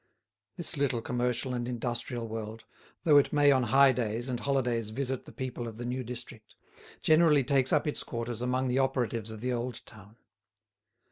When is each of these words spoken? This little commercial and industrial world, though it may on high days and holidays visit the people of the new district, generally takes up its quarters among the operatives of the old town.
This 0.57 0.77
little 0.77 0.99
commercial 0.99 1.53
and 1.53 1.67
industrial 1.67 2.27
world, 2.27 2.63
though 3.03 3.17
it 3.19 3.31
may 3.31 3.51
on 3.51 3.61
high 3.61 3.91
days 3.91 4.29
and 4.29 4.39
holidays 4.39 4.89
visit 4.89 5.25
the 5.25 5.31
people 5.31 5.67
of 5.67 5.77
the 5.77 5.85
new 5.85 6.03
district, 6.03 6.55
generally 7.01 7.43
takes 7.43 7.71
up 7.71 7.85
its 7.85 8.01
quarters 8.03 8.41
among 8.41 8.67
the 8.67 8.79
operatives 8.79 9.29
of 9.29 9.41
the 9.41 9.53
old 9.53 9.85
town. 9.85 10.15